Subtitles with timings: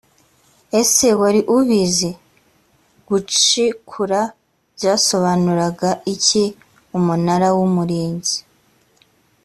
[0.79, 2.09] ese wari ubizi
[3.07, 4.21] gucikura
[4.75, 6.43] byasobanuraga iki
[6.97, 8.37] umunara w umurinzi